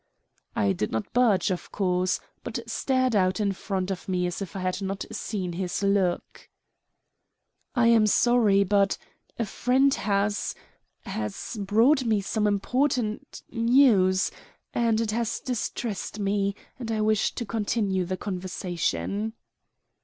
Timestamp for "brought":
11.61-12.03